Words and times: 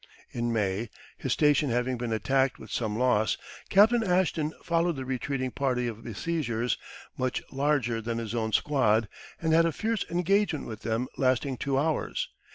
In 0.31 0.51
May, 0.51 0.89
his 1.15 1.31
station 1.31 1.69
having 1.69 1.95
been 1.95 2.11
attacked 2.11 2.57
with 2.57 2.71
some 2.71 2.97
loss, 2.97 3.37
Captain 3.69 4.03
Ashton 4.03 4.51
followed 4.63 4.95
the 4.95 5.05
retreating 5.05 5.51
party 5.51 5.85
of 5.87 6.03
besiegers, 6.03 6.79
much 7.19 7.43
larger 7.51 8.01
than 8.01 8.17
his 8.17 8.33
own 8.33 8.51
squad, 8.51 9.07
and 9.39 9.53
had 9.53 9.67
a 9.67 9.71
fierce 9.71 10.03
engagement 10.09 10.65
with 10.65 10.81
them 10.81 11.07
lasting 11.19 11.57
two 11.57 11.77
hours. 11.77 12.29